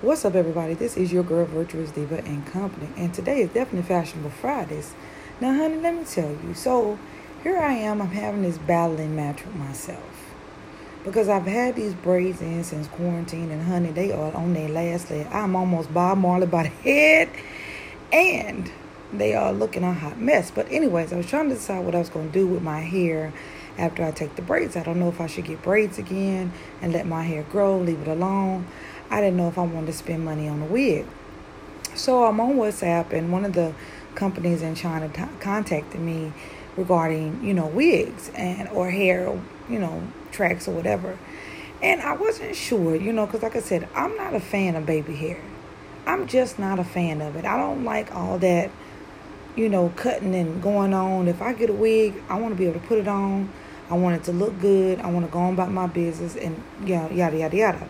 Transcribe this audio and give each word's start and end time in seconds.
What's 0.00 0.24
up, 0.24 0.36
everybody? 0.36 0.74
This 0.74 0.96
is 0.96 1.12
your 1.12 1.24
girl, 1.24 1.44
Virtuous 1.44 1.90
Diva 1.90 2.18
and 2.18 2.46
Company, 2.46 2.88
and 2.96 3.12
today 3.12 3.40
is 3.40 3.48
definitely 3.48 3.82
Fashionable 3.82 4.30
Fridays. 4.30 4.94
Now, 5.40 5.52
honey, 5.52 5.78
let 5.78 5.92
me 5.92 6.04
tell 6.04 6.30
you. 6.30 6.54
So, 6.54 7.00
here 7.42 7.58
I 7.58 7.72
am. 7.72 8.00
I'm 8.00 8.10
having 8.10 8.42
this 8.42 8.58
battling 8.58 9.16
match 9.16 9.44
with 9.44 9.56
myself 9.56 10.32
because 11.02 11.28
I've 11.28 11.46
had 11.46 11.74
these 11.74 11.94
braids 11.94 12.40
in 12.40 12.62
since 12.62 12.86
quarantine, 12.86 13.50
and 13.50 13.64
honey, 13.64 13.90
they 13.90 14.12
are 14.12 14.32
on 14.36 14.54
their 14.54 14.68
last 14.68 15.10
leg. 15.10 15.26
I'm 15.32 15.56
almost 15.56 15.92
Bob 15.92 16.18
Marley 16.18 16.46
by 16.46 16.62
the 16.62 16.68
head, 16.68 17.28
and 18.12 18.70
they 19.12 19.34
are 19.34 19.52
looking 19.52 19.82
a 19.82 19.92
hot 19.92 20.20
mess. 20.20 20.52
But, 20.52 20.70
anyways, 20.70 21.12
I 21.12 21.16
was 21.16 21.26
trying 21.26 21.48
to 21.48 21.56
decide 21.56 21.84
what 21.84 21.96
I 21.96 21.98
was 21.98 22.08
going 22.08 22.28
to 22.28 22.32
do 22.32 22.46
with 22.46 22.62
my 22.62 22.82
hair 22.82 23.32
after 23.76 24.04
I 24.04 24.10
take 24.10 24.36
the 24.36 24.42
braids. 24.42 24.76
I 24.76 24.82
don't 24.82 25.00
know 25.00 25.08
if 25.08 25.20
I 25.20 25.26
should 25.26 25.46
get 25.46 25.62
braids 25.62 25.98
again 25.98 26.52
and 26.82 26.92
let 26.92 27.06
my 27.06 27.22
hair 27.22 27.44
grow, 27.44 27.78
leave 27.78 28.00
it 28.02 28.08
alone. 28.08 28.66
I 29.10 29.20
didn't 29.20 29.36
know 29.36 29.48
if 29.48 29.58
I 29.58 29.62
wanted 29.62 29.86
to 29.86 29.92
spend 29.92 30.24
money 30.24 30.48
on 30.48 30.62
a 30.62 30.66
wig. 30.66 31.06
So 31.94 32.24
uh, 32.24 32.28
I'm 32.28 32.40
on 32.40 32.54
WhatsApp, 32.54 33.12
and 33.12 33.32
one 33.32 33.44
of 33.44 33.54
the 33.54 33.74
companies 34.14 34.62
in 34.62 34.74
China 34.74 35.08
t- 35.08 35.22
contacted 35.40 36.00
me 36.00 36.32
regarding, 36.76 37.42
you 37.44 37.54
know, 37.54 37.66
wigs 37.66 38.30
and 38.34 38.68
or 38.68 38.90
hair, 38.90 39.40
you 39.68 39.78
know, 39.78 40.02
tracks 40.30 40.68
or 40.68 40.72
whatever. 40.72 41.18
And 41.82 42.00
I 42.00 42.14
wasn't 42.14 42.56
sure, 42.56 42.94
you 42.94 43.12
know, 43.12 43.26
because 43.26 43.42
like 43.42 43.56
I 43.56 43.60
said, 43.60 43.88
I'm 43.94 44.16
not 44.16 44.34
a 44.34 44.40
fan 44.40 44.76
of 44.76 44.86
baby 44.86 45.14
hair. 45.14 45.40
I'm 46.06 46.26
just 46.26 46.58
not 46.58 46.78
a 46.78 46.84
fan 46.84 47.20
of 47.20 47.36
it. 47.36 47.44
I 47.44 47.56
don't 47.56 47.84
like 47.84 48.14
all 48.14 48.38
that, 48.38 48.70
you 49.56 49.68
know, 49.68 49.92
cutting 49.96 50.34
and 50.34 50.62
going 50.62 50.94
on. 50.94 51.28
If 51.28 51.42
I 51.42 51.52
get 51.52 51.70
a 51.70 51.74
wig, 51.74 52.22
I 52.28 52.38
want 52.38 52.54
to 52.54 52.58
be 52.58 52.66
able 52.66 52.80
to 52.80 52.86
put 52.86 52.98
it 52.98 53.08
on. 53.08 53.50
I 53.90 53.94
want 53.94 54.16
it 54.16 54.24
to 54.24 54.32
look 54.32 54.60
good. 54.60 55.00
I 55.00 55.10
want 55.10 55.26
to 55.26 55.32
go 55.32 55.38
on 55.40 55.54
about 55.54 55.70
my 55.70 55.86
business 55.86 56.36
and 56.36 56.62
yeah, 56.84 57.10
yada 57.10 57.36
yada 57.36 57.56
yada. 57.56 57.88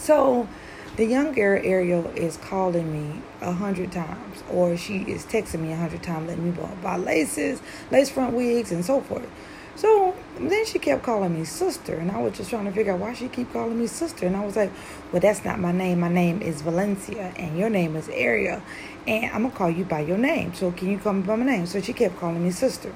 So 0.00 0.48
the 0.96 1.04
young 1.04 1.32
girl 1.34 1.60
Ariel 1.62 2.06
is 2.16 2.38
calling 2.38 2.90
me 2.90 3.22
a 3.42 3.52
hundred 3.52 3.92
times, 3.92 4.42
or 4.50 4.74
she 4.76 5.02
is 5.02 5.26
texting 5.26 5.60
me 5.60 5.72
a 5.72 5.76
hundred 5.76 6.02
times, 6.02 6.28
letting 6.28 6.44
me 6.44 6.56
buy 6.82 6.96
laces, 6.96 7.60
lace 7.90 8.08
front 8.08 8.32
wigs, 8.32 8.72
and 8.72 8.82
so 8.82 9.02
forth. 9.02 9.28
So 9.76 10.16
then 10.38 10.64
she 10.64 10.78
kept 10.78 11.02
calling 11.02 11.38
me 11.38 11.44
sister, 11.44 11.96
and 11.96 12.10
I 12.10 12.18
was 12.18 12.34
just 12.34 12.48
trying 12.48 12.64
to 12.64 12.72
figure 12.72 12.94
out 12.94 12.98
why 12.98 13.12
she 13.12 13.28
keep 13.28 13.52
calling 13.52 13.78
me 13.78 13.86
sister. 13.86 14.26
And 14.26 14.36
I 14.36 14.44
was 14.44 14.56
like, 14.56 14.72
"Well, 15.12 15.20
that's 15.20 15.44
not 15.44 15.60
my 15.60 15.70
name. 15.70 16.00
My 16.00 16.08
name 16.08 16.40
is 16.40 16.62
Valencia, 16.62 17.32
and 17.36 17.58
your 17.58 17.68
name 17.68 17.94
is 17.94 18.08
Ariel, 18.08 18.62
and 19.06 19.26
I'm 19.26 19.42
gonna 19.42 19.54
call 19.54 19.70
you 19.70 19.84
by 19.84 20.00
your 20.00 20.18
name. 20.18 20.54
So 20.54 20.72
can 20.72 20.88
you 20.90 20.98
call 20.98 21.12
me 21.12 21.22
by 21.22 21.36
my 21.36 21.44
name?" 21.44 21.66
So 21.66 21.78
she 21.80 21.92
kept 21.92 22.18
calling 22.18 22.42
me 22.42 22.50
sister, 22.50 22.92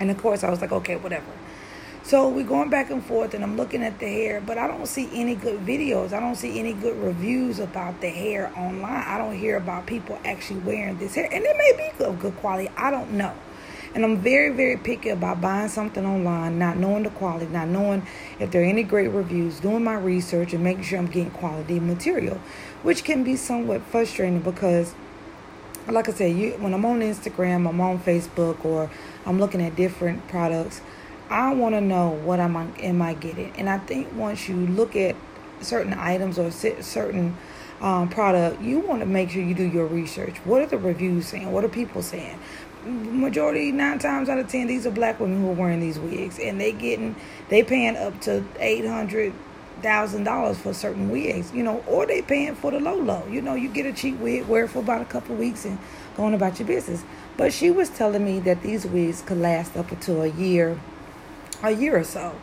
and 0.00 0.10
of 0.10 0.18
course 0.20 0.42
I 0.42 0.50
was 0.50 0.60
like, 0.60 0.72
"Okay, 0.72 0.96
whatever." 0.96 1.32
So 2.10 2.28
we're 2.28 2.42
going 2.42 2.70
back 2.70 2.90
and 2.90 3.04
forth, 3.04 3.34
and 3.34 3.44
I'm 3.44 3.56
looking 3.56 3.84
at 3.84 4.00
the 4.00 4.08
hair, 4.08 4.40
but 4.40 4.58
I 4.58 4.66
don't 4.66 4.88
see 4.88 5.08
any 5.12 5.36
good 5.36 5.60
videos. 5.60 6.12
I 6.12 6.18
don't 6.18 6.34
see 6.34 6.58
any 6.58 6.72
good 6.72 7.00
reviews 7.00 7.60
about 7.60 8.00
the 8.00 8.08
hair 8.08 8.50
online. 8.56 9.04
I 9.06 9.16
don't 9.16 9.38
hear 9.38 9.56
about 9.56 9.86
people 9.86 10.18
actually 10.24 10.58
wearing 10.58 10.98
this 10.98 11.14
hair, 11.14 11.28
and 11.30 11.44
it 11.44 11.56
may 11.56 11.72
be 11.76 12.04
of 12.04 12.18
good 12.18 12.36
quality. 12.38 12.68
I 12.76 12.90
don't 12.90 13.12
know. 13.12 13.32
And 13.94 14.04
I'm 14.04 14.16
very, 14.16 14.52
very 14.52 14.76
picky 14.76 15.10
about 15.10 15.40
buying 15.40 15.68
something 15.68 16.04
online, 16.04 16.58
not 16.58 16.78
knowing 16.78 17.04
the 17.04 17.10
quality, 17.10 17.46
not 17.46 17.68
knowing 17.68 18.04
if 18.40 18.50
there 18.50 18.62
are 18.62 18.64
any 18.64 18.82
great 18.82 19.12
reviews, 19.12 19.60
doing 19.60 19.84
my 19.84 19.94
research, 19.94 20.52
and 20.52 20.64
making 20.64 20.82
sure 20.82 20.98
I'm 20.98 21.06
getting 21.06 21.30
quality 21.30 21.78
material, 21.78 22.40
which 22.82 23.04
can 23.04 23.22
be 23.22 23.36
somewhat 23.36 23.82
frustrating 23.82 24.40
because 24.40 24.96
like 25.86 26.08
I 26.08 26.12
said, 26.12 26.36
you 26.36 26.52
when 26.58 26.74
I'm 26.74 26.84
on 26.84 27.02
Instagram, 27.02 27.68
I'm 27.68 27.80
on 27.80 28.00
Facebook, 28.00 28.64
or 28.64 28.90
I'm 29.24 29.38
looking 29.38 29.62
at 29.62 29.76
different 29.76 30.26
products. 30.26 30.80
I 31.30 31.54
want 31.54 31.76
to 31.76 31.80
know 31.80 32.10
what 32.10 32.40
am 32.40 32.56
I 32.56 32.66
am 32.80 33.00
I 33.00 33.14
getting, 33.14 33.52
and 33.56 33.70
I 33.70 33.78
think 33.78 34.12
once 34.14 34.48
you 34.48 34.56
look 34.56 34.96
at 34.96 35.14
certain 35.60 35.94
items 35.94 36.40
or 36.40 36.50
certain 36.50 37.36
um, 37.80 38.08
product, 38.08 38.60
you 38.60 38.80
want 38.80 39.00
to 39.00 39.06
make 39.06 39.30
sure 39.30 39.40
you 39.40 39.54
do 39.54 39.62
your 39.62 39.86
research. 39.86 40.38
What 40.38 40.60
are 40.60 40.66
the 40.66 40.76
reviews 40.76 41.28
saying? 41.28 41.52
What 41.52 41.64
are 41.64 41.68
people 41.68 42.02
saying? 42.02 42.36
Majority 42.84 43.70
nine 43.70 44.00
times 44.00 44.28
out 44.28 44.38
of 44.38 44.48
ten, 44.48 44.66
these 44.66 44.88
are 44.88 44.90
black 44.90 45.20
women 45.20 45.40
who 45.40 45.50
are 45.50 45.54
wearing 45.54 45.78
these 45.78 46.00
wigs, 46.00 46.40
and 46.40 46.60
they 46.60 46.72
getting 46.72 47.14
they 47.48 47.62
paying 47.62 47.96
up 47.96 48.20
to 48.22 48.44
eight 48.58 48.84
hundred 48.84 49.32
thousand 49.82 50.24
dollars 50.24 50.58
for 50.58 50.74
certain 50.74 51.10
wigs, 51.10 51.52
you 51.52 51.62
know, 51.62 51.84
or 51.86 52.06
they 52.06 52.22
paying 52.22 52.56
for 52.56 52.72
the 52.72 52.80
low 52.80 52.96
low. 52.96 53.24
You 53.28 53.40
know, 53.40 53.54
you 53.54 53.68
get 53.68 53.86
a 53.86 53.92
cheap 53.92 54.18
wig, 54.18 54.48
wear 54.48 54.64
it 54.64 54.70
for 54.70 54.80
about 54.80 55.00
a 55.00 55.04
couple 55.04 55.36
weeks, 55.36 55.64
and 55.64 55.78
going 56.16 56.34
about 56.34 56.58
your 56.58 56.66
business. 56.66 57.04
But 57.36 57.52
she 57.52 57.70
was 57.70 57.88
telling 57.88 58.24
me 58.24 58.40
that 58.40 58.62
these 58.62 58.84
wigs 58.84 59.22
could 59.22 59.38
last 59.38 59.76
up 59.76 59.92
until 59.92 60.22
a 60.22 60.26
year 60.26 60.80
a 61.62 61.70
year 61.70 61.96
or 61.96 62.04
so. 62.04 62.34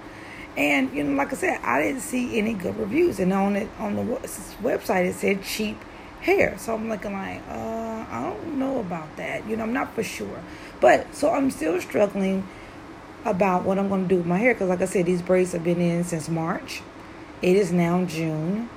And 0.55 0.91
you 0.93 1.03
know, 1.03 1.15
like 1.15 1.31
I 1.31 1.35
said, 1.35 1.59
I 1.63 1.81
didn't 1.81 2.01
see 2.01 2.37
any 2.37 2.53
good 2.53 2.77
reviews, 2.77 3.19
and 3.19 3.31
on 3.31 3.55
it 3.55 3.69
on 3.77 3.95
the 3.95 4.01
website 4.61 5.05
it 5.05 5.13
said 5.13 5.43
cheap 5.43 5.77
hair. 6.21 6.57
So 6.57 6.73
I'm 6.73 6.89
looking 6.89 7.13
like, 7.13 7.41
uh, 7.47 8.05
I 8.09 8.23
don't 8.23 8.57
know 8.57 8.79
about 8.79 9.15
that. 9.17 9.47
You 9.47 9.55
know, 9.55 9.63
I'm 9.63 9.73
not 9.73 9.93
for 9.93 10.03
sure. 10.03 10.41
But 10.81 11.13
so 11.13 11.29
I'm 11.31 11.51
still 11.51 11.79
struggling 11.79 12.47
about 13.23 13.63
what 13.63 13.77
I'm 13.77 13.87
going 13.87 14.03
to 14.03 14.07
do 14.07 14.17
with 14.17 14.25
my 14.25 14.37
hair 14.37 14.53
because, 14.53 14.69
like 14.69 14.81
I 14.81 14.85
said, 14.85 15.05
these 15.05 15.21
braids 15.21 15.51
have 15.51 15.63
been 15.63 15.81
in 15.81 16.03
since 16.03 16.27
March. 16.27 16.81
It 17.41 17.55
is 17.55 17.71
now 17.71 18.03
June, 18.05 18.69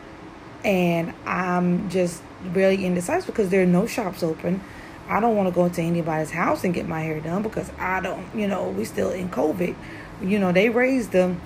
and 0.62 1.14
I'm 1.24 1.88
just 1.88 2.22
really 2.44 2.84
indecisive 2.84 3.26
because 3.26 3.48
there 3.48 3.62
are 3.62 3.66
no 3.66 3.86
shops 3.86 4.22
open. 4.22 4.62
I 5.08 5.18
don't 5.18 5.34
want 5.34 5.48
to 5.48 5.54
go 5.54 5.68
to 5.68 5.82
anybody's 5.82 6.30
house 6.30 6.62
and 6.62 6.72
get 6.72 6.86
my 6.86 7.00
hair 7.00 7.20
done 7.20 7.42
because 7.42 7.70
I 7.78 8.00
don't, 8.00 8.26
you 8.34 8.46
know, 8.46 8.68
we 8.68 8.84
still 8.84 9.10
in 9.10 9.28
COVID 9.28 9.74
you 10.22 10.38
know, 10.38 10.52
they 10.52 10.68
raised 10.68 11.12
them. 11.12 11.40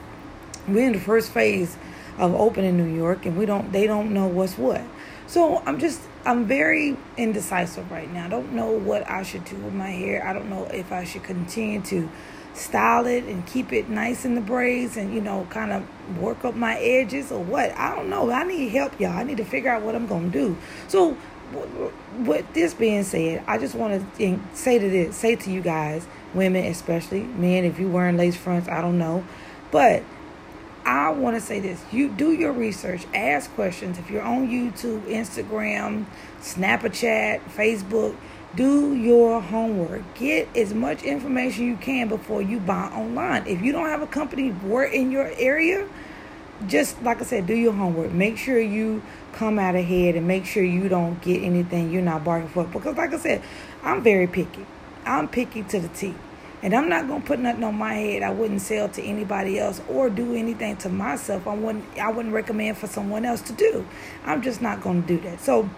We're 0.67 0.87
in 0.87 0.93
the 0.93 1.01
first 1.01 1.31
phase 1.31 1.77
of 2.19 2.35
opening 2.35 2.77
New 2.77 2.95
York, 2.97 3.27
and 3.27 3.37
we 3.37 3.47
don't. 3.47 3.73
They 3.73 3.87
don't 3.87 4.13
know 4.13 4.27
what's 4.27 4.57
what. 4.57 4.83
So 5.27 5.63
I'm 5.67 5.79
just. 5.79 6.01
I'm 6.27 6.47
very 6.47 6.97
indecisive 7.19 7.91
right 7.91 8.11
now. 8.11 8.25
I 8.25 8.29
don't 8.29 8.53
know 8.53 8.71
what 8.71 9.09
I 9.11 9.23
should 9.23 9.45
do 9.45 9.57
with 9.57 9.75
my 9.75 9.91
hair. 9.91 10.27
I 10.27 10.33
don't 10.33 10.49
know 10.49 10.65
if 10.65 10.91
I 10.91 11.05
should 11.05 11.23
continue 11.23 11.83
to 11.83 12.09
style 12.55 13.07
it 13.07 13.25
and 13.25 13.45
keep 13.47 13.73
it 13.73 13.89
nice 13.89 14.25
in 14.25 14.37
the 14.37 14.41
braids 14.41 14.97
and 14.97 15.13
you 15.13 15.21
know 15.21 15.47
kind 15.51 15.73
of 15.73 15.83
work 16.21 16.45
up 16.45 16.55
my 16.55 16.79
edges 16.79 17.33
or 17.33 17.43
what 17.43 17.77
i 17.77 17.95
don't 17.95 18.09
know 18.09 18.31
i 18.31 18.45
need 18.45 18.69
help 18.69 18.99
y'all 19.01 19.11
i 19.11 19.25
need 19.25 19.37
to 19.37 19.45
figure 19.45 19.69
out 19.69 19.83
what 19.83 19.95
i'm 19.95 20.07
gonna 20.07 20.29
do 20.29 20.57
so 20.87 21.17
with 22.19 22.53
this 22.53 22.75
being 22.75 23.03
said 23.03 23.43
i 23.47 23.59
just 23.59 23.75
want 23.75 24.17
to 24.17 24.41
say 24.55 24.79
to 24.79 24.91
this 24.91 25.17
say 25.17 25.37
to 25.37 25.51
you 25.51 25.61
guys 25.61 26.07
women 26.35 26.65
especially 26.67 27.23
men 27.23 27.65
if 27.65 27.79
you're 27.79 27.91
wearing 27.91 28.17
lace 28.17 28.37
fronts 28.37 28.69
i 28.69 28.81
don't 28.81 28.99
know. 28.99 29.25
But 29.71 30.03
i 30.85 31.11
want 31.11 31.37
to 31.37 31.41
say 31.41 31.61
this 31.61 31.83
you 31.91 32.09
do 32.09 32.33
your 32.33 32.53
research 32.53 33.07
ask 33.15 33.53
questions. 33.55 33.99
If 33.99 34.11
you're 34.11 34.23
on 34.23 34.49
youtube 34.49 35.03
instagram 35.03 36.07
snapchat 36.41 37.41
facebook 37.57 38.17
do 38.57 38.95
your 38.95 39.41
homework. 39.41 40.03
Get 40.15 40.49
as 40.57 40.73
much 40.73 41.03
information 41.03 41.67
you 41.67 41.77
can 41.77 42.09
before 42.09 42.41
you 42.41 42.61
buy 42.61 42.85
online. 42.95 43.47
If 43.47 43.63
you 43.63 43.73
don't 43.73 43.89
have 43.89 44.03
a 44.03 44.07
company 44.07 44.51
work 44.51 44.93
in 44.93 45.11
your 45.11 45.31
area 45.37 45.89
just 46.67 47.03
like 47.03 47.21
i 47.21 47.25
said 47.25 47.47
do 47.47 47.55
your 47.55 47.73
homework 47.73 48.13
make 48.13 48.37
sure 48.37 48.61
you 48.61 49.03
come 49.33 49.59
out 49.59 49.75
ahead 49.75 50.15
and 50.15 50.27
make 50.27 50.47
sure 50.47 50.63
you 50.63 50.89
don't 50.89 51.21
get 51.21 51.43
anything 51.43 51.91
you're 51.91 52.03
not 52.03 52.23
bargaining 52.25 52.53
for 52.53 52.65
because 52.65 52.97
like 52.97 53.13
i 53.13 53.19
said 53.19 53.43
i'm 53.83 54.03
very 54.03 54.27
picky 54.27 54.65
I'm 55.07 55.29
picky 55.29 55.63
to 55.65 55.81
the 55.81 55.89
T. 55.89 56.15
And 56.63 56.75
I'm 56.75 56.89
not 56.89 57.07
gonna 57.07 57.23
put 57.23 57.39
nothing 57.41 57.63
on 57.63 57.75
my 57.75 57.93
head 57.93 58.23
I 58.23 58.31
wouldn't 58.31 58.63
sell 58.63 58.89
to 58.89 59.03
anybody 59.03 59.59
else 59.59 59.83
or 59.87 60.09
do 60.09 60.35
anything 60.35 60.77
to 60.79 60.89
myself 60.89 61.47
I 61.47 61.55
wouldn't 61.55 61.85
I 61.99 62.11
wouldn't 62.11 62.35
recommend 62.35 62.79
for 62.79 62.87
someone 62.87 63.27
else 63.27 63.43
to 63.43 63.53
do. 63.53 63.87
I'm 64.25 64.41
just 64.41 64.63
not 64.63 64.81
gonna 64.81 65.03
do 65.03 65.19
that. 65.21 65.41
So 65.41 65.69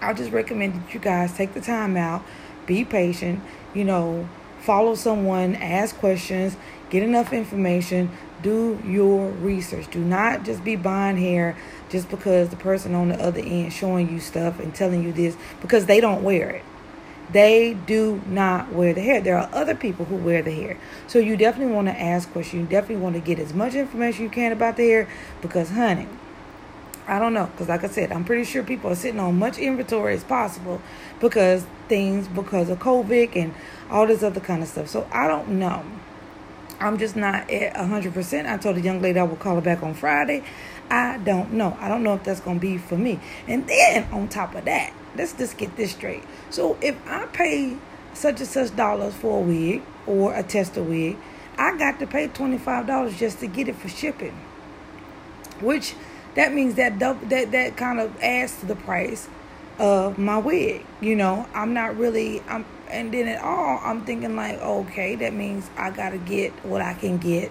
I 0.00 0.12
just 0.14 0.32
recommend 0.32 0.74
that 0.74 0.94
you 0.94 0.98
guys 0.98 1.32
take 1.36 1.54
the 1.54 1.60
time 1.60 1.96
out, 1.96 2.24
be 2.66 2.84
patient, 2.84 3.40
you 3.72 3.84
know, 3.84 4.28
follow 4.58 4.96
someone, 4.96 5.54
ask 5.54 5.96
questions, 5.96 6.56
get 6.90 7.04
enough 7.04 7.32
information, 7.32 8.10
do 8.42 8.80
your 8.84 9.30
research. 9.30 9.90
Do 9.90 10.00
not 10.00 10.44
just 10.44 10.64
be 10.64 10.76
buying 10.76 11.16
hair 11.16 11.56
just 11.88 12.10
because 12.10 12.48
the 12.50 12.56
person 12.56 12.94
on 12.94 13.08
the 13.08 13.22
other 13.22 13.40
end 13.40 13.72
showing 13.72 14.10
you 14.10 14.20
stuff 14.20 14.60
and 14.60 14.74
telling 14.74 15.02
you 15.02 15.12
this 15.12 15.36
because 15.60 15.86
they 15.86 16.00
don't 16.00 16.22
wear 16.22 16.50
it. 16.50 16.64
They 17.32 17.74
do 17.86 18.22
not 18.26 18.72
wear 18.72 18.94
the 18.94 19.00
hair. 19.00 19.20
There 19.20 19.36
are 19.36 19.48
other 19.52 19.74
people 19.74 20.04
who 20.04 20.16
wear 20.16 20.42
the 20.42 20.52
hair. 20.52 20.78
So 21.08 21.18
you 21.18 21.36
definitely 21.36 21.74
want 21.74 21.88
to 21.88 22.00
ask 22.00 22.30
questions. 22.30 22.62
You 22.62 22.68
definitely 22.68 23.02
want 23.02 23.16
to 23.16 23.20
get 23.20 23.38
as 23.38 23.52
much 23.52 23.74
information 23.74 24.24
you 24.24 24.30
can 24.30 24.52
about 24.52 24.76
the 24.76 24.84
hair 24.84 25.08
because, 25.42 25.70
honey, 25.70 26.06
I 27.08 27.18
don't 27.18 27.34
know. 27.34 27.46
Because, 27.46 27.68
like 27.68 27.82
I 27.82 27.88
said, 27.88 28.12
I'm 28.12 28.24
pretty 28.24 28.44
sure 28.44 28.62
people 28.62 28.90
are 28.90 28.96
sitting 28.96 29.18
on 29.18 29.38
much 29.38 29.58
inventory 29.58 30.14
as 30.14 30.22
possible 30.22 30.80
because 31.20 31.66
things, 31.88 32.28
because 32.28 32.68
of 32.68 32.78
COVID 32.78 33.34
and 33.34 33.54
all 33.90 34.06
this 34.06 34.22
other 34.22 34.40
kind 34.40 34.62
of 34.62 34.68
stuff. 34.68 34.88
So 34.88 35.08
I 35.12 35.26
don't 35.26 35.48
know. 35.58 35.84
I'm 36.78 36.98
just 36.98 37.16
not 37.16 37.50
at 37.50 37.74
100%. 37.74 38.46
I 38.46 38.56
told 38.58 38.76
the 38.76 38.80
young 38.80 39.00
lady 39.00 39.18
I 39.18 39.22
would 39.22 39.38
call 39.38 39.56
her 39.56 39.60
back 39.60 39.82
on 39.82 39.94
Friday. 39.94 40.44
I 40.90 41.18
don't 41.18 41.52
know. 41.52 41.76
I 41.80 41.88
don't 41.88 42.02
know 42.02 42.14
if 42.14 42.24
that's 42.24 42.40
going 42.40 42.58
to 42.58 42.60
be 42.60 42.78
for 42.78 42.96
me. 42.96 43.20
And 43.48 43.66
then 43.66 44.04
on 44.12 44.28
top 44.28 44.54
of 44.54 44.64
that, 44.66 44.92
let's 45.16 45.32
just 45.32 45.56
get 45.56 45.76
this 45.76 45.92
straight. 45.92 46.22
So 46.50 46.76
if 46.80 46.96
I 47.06 47.26
pay 47.26 47.76
such 48.14 48.40
and 48.40 48.48
such 48.48 48.74
dollars 48.76 49.14
for 49.14 49.38
a 49.38 49.40
wig 49.40 49.82
or 50.06 50.34
a 50.34 50.42
tester 50.42 50.82
wig, 50.82 51.16
I 51.58 51.76
got 51.76 51.98
to 52.00 52.06
pay 52.06 52.28
$25 52.28 53.16
just 53.16 53.40
to 53.40 53.46
get 53.46 53.68
it 53.68 53.76
for 53.76 53.88
shipping. 53.88 54.38
Which 55.60 55.94
that 56.34 56.52
means 56.52 56.74
that 56.74 56.98
double, 56.98 57.26
that 57.28 57.50
that 57.52 57.76
kind 57.78 57.98
of 57.98 58.14
adds 58.20 58.60
to 58.60 58.66
the 58.66 58.76
price 58.76 59.28
of 59.78 60.18
my 60.18 60.36
wig. 60.38 60.84
You 61.00 61.16
know, 61.16 61.48
I'm 61.54 61.72
not 61.72 61.96
really 61.96 62.42
I'm 62.42 62.66
and 62.90 63.12
then 63.12 63.28
at 63.28 63.42
all 63.42 63.80
I'm 63.82 64.04
thinking 64.04 64.36
like, 64.36 64.60
okay, 64.60 65.16
that 65.16 65.32
means 65.32 65.68
I 65.76 65.90
gotta 65.90 66.18
get 66.18 66.52
what 66.64 66.82
I 66.82 66.94
can 66.94 67.18
get 67.18 67.50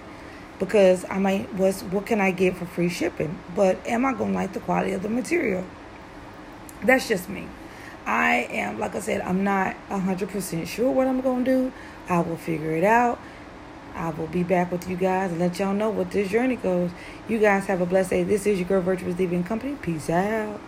because 0.60 1.06
I 1.10 1.20
might 1.20 1.54
what's 1.54 1.84
what 1.84 2.06
can 2.06 2.22
I 2.22 2.32
get 2.32 2.58
for 2.58 2.66
free 2.66 2.90
shipping? 2.90 3.38
But 3.56 3.86
am 3.86 4.06
I 4.06 4.14
gonna 4.14 4.34
like 4.34 4.54
the 4.54 4.60
quality 4.60 4.94
of 4.94 5.04
the 5.04 5.10
material? 5.10 5.66
That's 6.84 7.08
just 7.08 7.30
me. 7.30 7.48
I 8.06 8.48
am 8.52 8.80
like 8.80 8.96
I 8.96 9.00
said, 9.00 9.22
I'm 9.22 9.44
not 9.44 9.76
hundred 9.90 10.30
percent 10.30 10.68
sure 10.68 10.92
what 10.92 11.08
I'm 11.08 11.22
gonna 11.22 11.44
do. 11.44 11.72
I 12.08 12.20
will 12.20 12.38
figure 12.38 12.72
it 12.72 12.84
out. 12.84 13.20
I 13.96 14.10
will 14.10 14.28
be 14.28 14.44
back 14.44 14.72
with 14.72 14.90
you 14.90 14.98
guys 14.98 15.32
and 15.32 15.40
let 15.40 15.58
y'all 15.58 15.74
know 15.74 15.90
what 15.90 16.12
this 16.12 16.30
journey 16.30 16.58
goes. 16.58 16.92
You 17.30 17.40
guys 17.40 17.66
have 17.68 17.80
a 17.80 17.86
blessed 17.86 18.10
day. 18.10 18.24
This 18.24 18.46
is 18.46 18.60
your 18.60 18.68
girl 18.68 18.82
Virtuous 18.82 19.16
Diva 19.16 19.42
Company. 19.44 19.76
Peace 19.82 20.10
out. 20.10 20.60